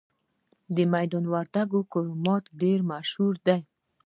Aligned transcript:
د 0.75 0.77
میدان 0.93 1.25
وردګو 1.33 1.79
کرومایټ 1.91 2.45
ډیر 2.61 2.79
مشهور 2.91 3.33
دی. 3.47 3.61